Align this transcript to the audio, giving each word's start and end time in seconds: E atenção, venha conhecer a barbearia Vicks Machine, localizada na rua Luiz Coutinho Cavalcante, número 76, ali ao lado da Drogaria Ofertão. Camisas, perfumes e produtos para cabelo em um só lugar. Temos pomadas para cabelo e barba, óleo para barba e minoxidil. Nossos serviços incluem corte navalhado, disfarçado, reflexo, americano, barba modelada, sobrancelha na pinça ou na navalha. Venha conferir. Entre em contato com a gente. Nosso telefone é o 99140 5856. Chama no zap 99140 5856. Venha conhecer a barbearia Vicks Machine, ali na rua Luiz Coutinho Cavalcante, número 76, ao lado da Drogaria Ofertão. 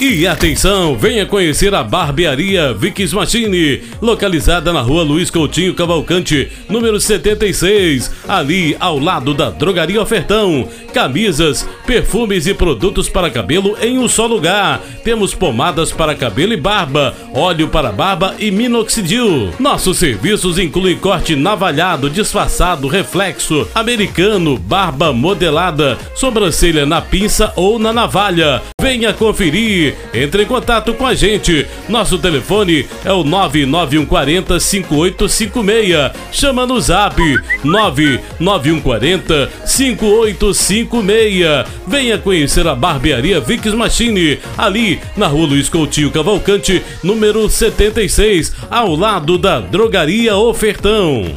E 0.00 0.28
atenção, 0.28 0.96
venha 0.96 1.26
conhecer 1.26 1.74
a 1.74 1.82
barbearia 1.82 2.72
Vicks 2.72 3.12
Machine, 3.12 3.82
localizada 4.00 4.72
na 4.72 4.80
rua 4.80 5.02
Luiz 5.02 5.28
Coutinho 5.28 5.74
Cavalcante, 5.74 6.52
número 6.68 7.00
76, 7.00 8.08
ali 8.28 8.76
ao 8.78 8.96
lado 8.96 9.34
da 9.34 9.50
Drogaria 9.50 10.00
Ofertão. 10.00 10.68
Camisas, 10.94 11.68
perfumes 11.84 12.46
e 12.46 12.54
produtos 12.54 13.08
para 13.08 13.28
cabelo 13.28 13.76
em 13.82 13.98
um 13.98 14.06
só 14.06 14.26
lugar. 14.26 14.80
Temos 15.02 15.34
pomadas 15.34 15.90
para 15.90 16.14
cabelo 16.14 16.52
e 16.52 16.56
barba, 16.56 17.12
óleo 17.34 17.66
para 17.66 17.90
barba 17.90 18.36
e 18.38 18.52
minoxidil. 18.52 19.50
Nossos 19.58 19.98
serviços 19.98 20.60
incluem 20.60 20.96
corte 20.96 21.34
navalhado, 21.34 22.08
disfarçado, 22.08 22.86
reflexo, 22.86 23.66
americano, 23.74 24.56
barba 24.56 25.12
modelada, 25.12 25.98
sobrancelha 26.14 26.86
na 26.86 27.02
pinça 27.02 27.52
ou 27.56 27.80
na 27.80 27.92
navalha. 27.92 28.62
Venha 28.88 29.12
conferir. 29.12 29.94
Entre 30.14 30.44
em 30.44 30.46
contato 30.46 30.94
com 30.94 31.04
a 31.04 31.14
gente. 31.14 31.66
Nosso 31.90 32.16
telefone 32.16 32.86
é 33.04 33.12
o 33.12 33.22
99140 33.22 34.58
5856. 34.58 36.12
Chama 36.32 36.64
no 36.64 36.80
zap 36.80 37.20
99140 37.62 39.50
5856. 39.66 41.66
Venha 41.86 42.16
conhecer 42.16 42.66
a 42.66 42.74
barbearia 42.74 43.38
Vicks 43.40 43.74
Machine, 43.74 44.38
ali 44.56 44.98
na 45.14 45.26
rua 45.26 45.48
Luiz 45.48 45.68
Coutinho 45.68 46.10
Cavalcante, 46.10 46.82
número 47.02 47.46
76, 47.46 48.54
ao 48.70 48.96
lado 48.96 49.36
da 49.36 49.60
Drogaria 49.60 50.34
Ofertão. 50.34 51.36